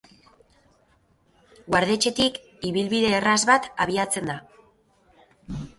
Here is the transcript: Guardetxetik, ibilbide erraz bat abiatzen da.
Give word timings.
Guardetxetik, 1.75 2.41
ibilbide 2.71 3.15
erraz 3.21 3.39
bat 3.53 3.73
abiatzen 3.87 4.35
da. 4.35 4.41